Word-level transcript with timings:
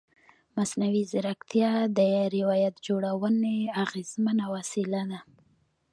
مصنوعي 0.57 1.03
ځیرکتیا 1.11 1.71
د 1.97 1.99
روایت 2.35 2.75
جوړونې 2.87 3.57
اغېزمنه 3.83 4.45
وسیله 4.55 5.01
ده. 5.09 5.19